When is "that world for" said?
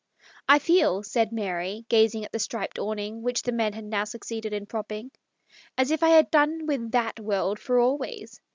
6.93-7.77